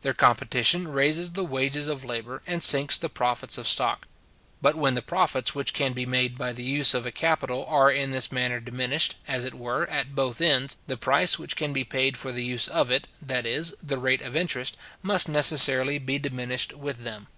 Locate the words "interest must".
14.34-15.28